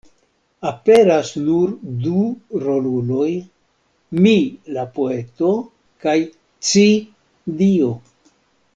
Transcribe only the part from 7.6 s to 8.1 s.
Dio.